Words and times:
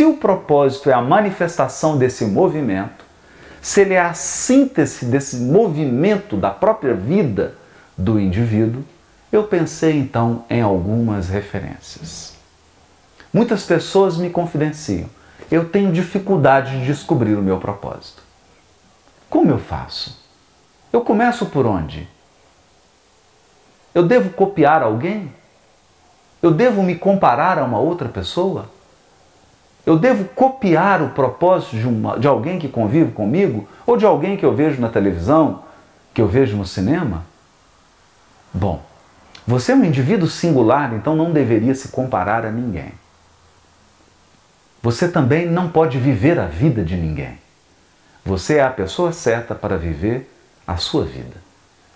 se 0.00 0.04
o 0.06 0.16
propósito 0.16 0.88
é 0.88 0.94
a 0.94 1.02
manifestação 1.02 1.98
desse 1.98 2.24
movimento, 2.24 3.04
se 3.60 3.82
ele 3.82 3.92
é 3.92 4.00
a 4.00 4.14
síntese 4.14 5.04
desse 5.04 5.36
movimento 5.36 6.38
da 6.38 6.48
própria 6.48 6.94
vida 6.94 7.54
do 7.98 8.18
indivíduo, 8.18 8.82
eu 9.30 9.44
pensei 9.44 9.98
então 9.98 10.42
em 10.48 10.62
algumas 10.62 11.28
referências. 11.28 12.34
Muitas 13.30 13.64
pessoas 13.64 14.16
me 14.16 14.30
confidenciam: 14.30 15.06
eu 15.50 15.68
tenho 15.68 15.92
dificuldade 15.92 16.80
de 16.80 16.86
descobrir 16.86 17.34
o 17.34 17.42
meu 17.42 17.58
propósito. 17.58 18.22
Como 19.28 19.50
eu 19.50 19.58
faço? 19.58 20.18
Eu 20.90 21.02
começo 21.02 21.44
por 21.44 21.66
onde? 21.66 22.08
Eu 23.94 24.06
devo 24.06 24.30
copiar 24.30 24.82
alguém? 24.82 25.30
Eu 26.42 26.52
devo 26.52 26.82
me 26.82 26.94
comparar 26.94 27.58
a 27.58 27.64
uma 27.64 27.78
outra 27.78 28.08
pessoa? 28.08 28.79
Eu 29.86 29.98
devo 29.98 30.24
copiar 30.24 31.02
o 31.02 31.10
propósito 31.10 31.76
de, 31.76 31.86
uma, 31.86 32.18
de 32.18 32.28
alguém 32.28 32.58
que 32.58 32.68
convive 32.68 33.12
comigo? 33.12 33.68
Ou 33.86 33.96
de 33.96 34.04
alguém 34.04 34.36
que 34.36 34.44
eu 34.44 34.54
vejo 34.54 34.80
na 34.80 34.88
televisão, 34.88 35.62
que 36.12 36.20
eu 36.20 36.28
vejo 36.28 36.56
no 36.56 36.66
cinema? 36.66 37.24
Bom, 38.52 38.82
você 39.46 39.72
é 39.72 39.74
um 39.74 39.84
indivíduo 39.84 40.28
singular, 40.28 40.92
então 40.94 41.16
não 41.16 41.32
deveria 41.32 41.74
se 41.74 41.88
comparar 41.88 42.44
a 42.44 42.50
ninguém. 42.50 42.92
Você 44.82 45.08
também 45.08 45.46
não 45.46 45.68
pode 45.68 45.98
viver 45.98 46.38
a 46.38 46.46
vida 46.46 46.84
de 46.84 46.96
ninguém. 46.96 47.38
Você 48.24 48.56
é 48.56 48.62
a 48.62 48.70
pessoa 48.70 49.12
certa 49.12 49.54
para 49.54 49.76
viver 49.76 50.30
a 50.66 50.76
sua 50.76 51.04
vida. 51.04 51.36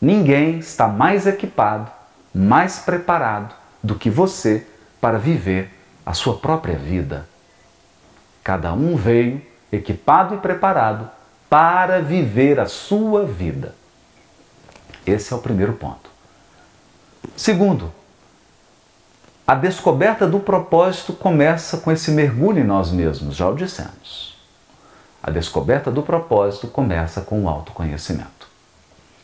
Ninguém 0.00 0.58
está 0.58 0.88
mais 0.88 1.26
equipado, 1.26 1.90
mais 2.34 2.78
preparado 2.78 3.54
do 3.82 3.94
que 3.94 4.10
você 4.10 4.66
para 5.00 5.18
viver 5.18 5.70
a 6.04 6.12
sua 6.12 6.36
própria 6.36 6.76
vida. 6.76 7.26
Cada 8.46 8.72
um 8.72 8.94
veio 8.94 9.42
equipado 9.72 10.36
e 10.36 10.38
preparado 10.38 11.10
para 11.50 12.00
viver 12.00 12.60
a 12.60 12.66
sua 12.66 13.24
vida. 13.26 13.74
Esse 15.04 15.32
é 15.32 15.36
o 15.36 15.40
primeiro 15.40 15.72
ponto. 15.72 16.08
Segundo, 17.36 17.92
a 19.44 19.56
descoberta 19.56 20.28
do 20.28 20.38
propósito 20.38 21.12
começa 21.12 21.78
com 21.78 21.90
esse 21.90 22.12
mergulho 22.12 22.60
em 22.60 22.64
nós 22.64 22.92
mesmos, 22.92 23.34
já 23.34 23.48
o 23.48 23.56
dissemos. 23.56 24.38
A 25.20 25.28
descoberta 25.28 25.90
do 25.90 26.04
propósito 26.04 26.68
começa 26.68 27.22
com 27.22 27.42
o 27.42 27.48
autoconhecimento. 27.48 28.46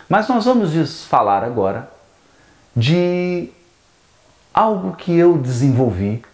Mas 0.09 0.27
nós 0.27 0.47
vamos 0.47 1.05
falar 1.05 1.45
agora 1.45 1.89
de 2.75 3.53
algo 4.53 4.97
que 4.97 5.17
eu 5.17 5.39
desenvolvi 5.39 6.25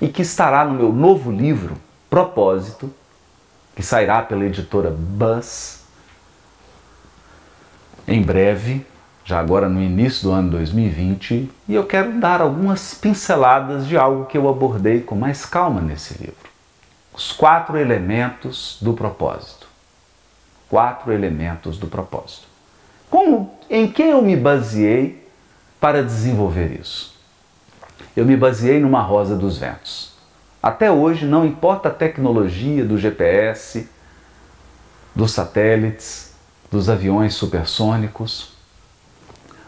e 0.00 0.06
que 0.06 0.22
estará 0.22 0.64
no 0.64 0.74
meu 0.74 0.92
novo 0.92 1.32
livro, 1.32 1.89
Propósito, 2.10 2.92
que 3.74 3.82
sairá 3.82 4.20
pela 4.20 4.44
editora 4.44 4.90
Buzz 4.90 5.80
em 8.10 8.22
breve, 8.22 8.84
já 9.24 9.38
agora 9.38 9.68
no 9.68 9.80
início 9.80 10.24
do 10.24 10.32
ano 10.32 10.50
2020, 10.50 11.48
e 11.68 11.74
eu 11.74 11.86
quero 11.86 12.18
dar 12.18 12.40
algumas 12.40 12.92
pinceladas 12.92 13.86
de 13.86 13.96
algo 13.96 14.26
que 14.26 14.36
eu 14.36 14.48
abordei 14.48 15.00
com 15.00 15.14
mais 15.14 15.44
calma 15.44 15.80
nesse 15.80 16.14
livro. 16.20 16.50
Os 17.14 17.30
quatro 17.30 17.78
elementos 17.78 18.78
do 18.80 18.94
propósito. 18.94 19.68
Quatro 20.68 21.12
elementos 21.12 21.78
do 21.78 21.86
propósito. 21.86 22.48
Como, 23.08 23.54
em 23.70 23.86
que 23.86 24.02
eu 24.02 24.20
me 24.20 24.36
baseei 24.36 25.24
para 25.80 26.02
desenvolver 26.02 26.80
isso? 26.80 27.14
Eu 28.16 28.24
me 28.24 28.36
baseei 28.36 28.80
numa 28.80 29.02
rosa 29.02 29.36
dos 29.36 29.56
ventos. 29.56 30.09
Até 30.62 30.90
hoje, 30.90 31.24
não 31.24 31.46
importa 31.46 31.88
a 31.88 31.92
tecnologia 31.92 32.84
do 32.84 32.98
GPS, 32.98 33.88
dos 35.14 35.32
satélites, 35.32 36.34
dos 36.70 36.88
aviões 36.88 37.34
supersônicos, 37.34 38.52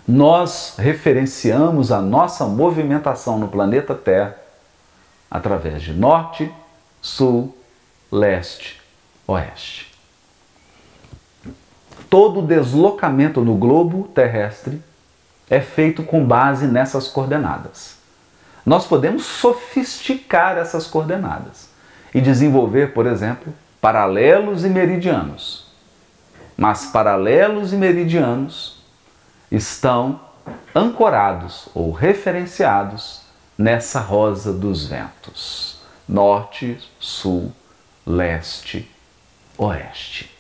nós 0.06 0.74
referenciamos 0.78 1.90
a 1.90 2.00
nossa 2.00 2.44
movimentação 2.44 3.38
no 3.38 3.48
planeta 3.48 3.94
Terra 3.94 4.36
através 5.30 5.82
de 5.82 5.94
norte, 5.94 6.52
sul, 7.00 7.56
leste, 8.10 8.80
oeste. 9.26 9.90
Todo 12.10 12.42
deslocamento 12.42 13.40
no 13.40 13.54
globo 13.54 14.08
terrestre 14.08 14.82
é 15.48 15.60
feito 15.60 16.02
com 16.02 16.22
base 16.22 16.66
nessas 16.66 17.08
coordenadas. 17.08 18.01
Nós 18.64 18.86
podemos 18.86 19.24
sofisticar 19.24 20.56
essas 20.56 20.86
coordenadas 20.86 21.68
e 22.14 22.20
desenvolver, 22.20 22.92
por 22.92 23.06
exemplo, 23.06 23.52
paralelos 23.80 24.64
e 24.64 24.68
meridianos. 24.68 25.66
Mas 26.56 26.86
paralelos 26.86 27.72
e 27.72 27.76
meridianos 27.76 28.82
estão 29.50 30.20
ancorados 30.74 31.68
ou 31.74 31.90
referenciados 31.90 33.22
nessa 33.58 34.00
rosa 34.00 34.52
dos 34.52 34.86
ventos: 34.86 35.80
norte, 36.08 36.78
sul, 37.00 37.52
leste, 38.06 38.88
oeste. 39.58 40.30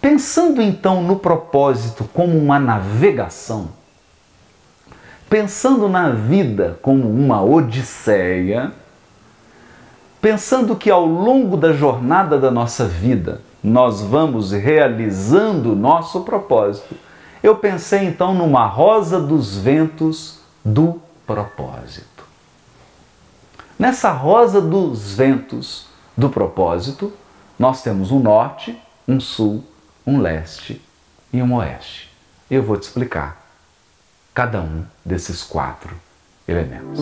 Pensando 0.00 0.62
então 0.62 1.02
no 1.02 1.18
propósito 1.18 2.04
como 2.12 2.38
uma 2.38 2.58
navegação, 2.58 3.70
pensando 5.28 5.88
na 5.88 6.10
vida 6.10 6.78
como 6.80 7.08
uma 7.08 7.42
odisseia, 7.42 8.72
pensando 10.20 10.76
que 10.76 10.90
ao 10.90 11.04
longo 11.04 11.56
da 11.56 11.72
jornada 11.72 12.38
da 12.38 12.50
nossa 12.50 12.86
vida 12.86 13.40
nós 13.62 14.00
vamos 14.00 14.52
realizando 14.52 15.72
o 15.72 15.76
nosso 15.76 16.20
propósito, 16.20 16.94
eu 17.42 17.56
pensei 17.56 18.04
então 18.04 18.34
numa 18.34 18.66
rosa 18.66 19.20
dos 19.20 19.56
ventos 19.56 20.40
do 20.64 21.00
propósito. 21.26 22.24
Nessa 23.78 24.10
rosa 24.10 24.60
dos 24.60 25.14
ventos 25.14 25.86
do 26.16 26.30
propósito, 26.30 27.12
nós 27.58 27.82
temos 27.82 28.10
um 28.10 28.20
norte, 28.20 28.80
um 29.06 29.20
sul, 29.20 29.62
um 30.06 30.18
leste 30.18 30.80
e 31.32 31.42
um 31.42 31.54
oeste. 31.56 32.10
Eu 32.50 32.62
vou 32.62 32.76
te 32.76 32.84
explicar 32.84 33.45
cada 34.36 34.60
um 34.60 34.84
desses 35.02 35.42
quatro 35.42 35.96
elementos. 36.46 37.00